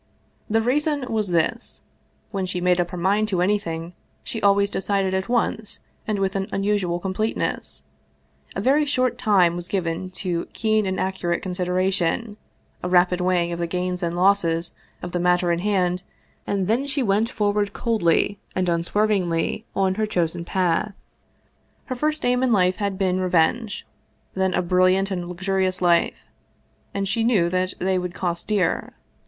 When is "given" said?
9.69-10.09